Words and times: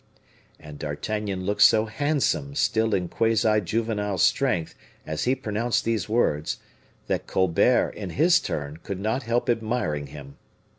And 0.59 0.79
D'Artagnan 0.79 1.43
looked 1.45 1.61
so 1.61 1.85
handsome 1.85 2.55
still 2.55 2.95
in 2.95 3.07
quasi 3.07 3.61
juvenile 3.61 4.17
strength 4.17 4.73
as 5.05 5.25
he 5.25 5.35
pronounced 5.35 5.85
these 5.85 6.09
words, 6.09 6.57
that 7.05 7.27
Colbert, 7.27 7.91
in 7.91 8.09
his 8.09 8.39
turn, 8.39 8.77
could 8.77 8.99
not 8.99 9.21
help 9.21 9.47
admiring 9.47 10.07
him. 10.07 10.37